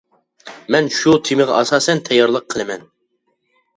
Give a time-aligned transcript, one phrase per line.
[0.75, 2.89] مەن شۇ تېمىغا ئاساسەن تەييارلىق قىلىمەن.